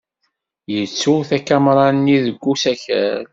Yettu 0.73 1.13
takamra-nni 1.29 2.17
deg 2.25 2.41
usakal. 2.51 3.21